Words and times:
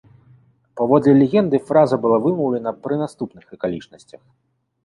Паводле 0.81 1.13
легенды, 1.21 1.59
фраза 1.69 1.95
была 2.05 2.17
вымаўлена 2.25 2.73
пры 2.87 3.01
наступных 3.03 3.45
акалічнасцях. 3.59 4.21